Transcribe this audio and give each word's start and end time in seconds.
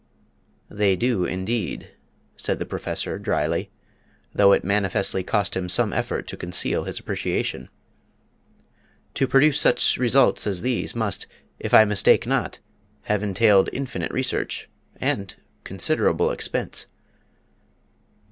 "They 0.71 0.95
do, 0.95 1.25
indeed," 1.25 1.91
said 2.35 2.57
the 2.57 2.65
Professor, 2.65 3.19
dryly, 3.19 3.69
though 4.33 4.51
it 4.51 4.63
manifestly 4.63 5.21
cost 5.23 5.55
him 5.55 5.69
some 5.69 5.93
effort 5.93 6.25
to 6.29 6.35
conceal 6.37 6.85
his 6.85 6.97
appreciation. 6.97 7.69
"To 9.13 9.27
produce 9.27 9.59
such 9.59 9.99
results 9.99 10.47
as 10.47 10.63
these 10.63 10.95
must, 10.95 11.27
if 11.59 11.71
I 11.75 11.85
mistake 11.85 12.25
not, 12.25 12.57
have 13.03 13.21
entailed 13.21 13.69
infinite 13.71 14.11
research 14.11 14.67
and 14.99 15.35
considerable 15.63 16.31
expense." 16.31 16.87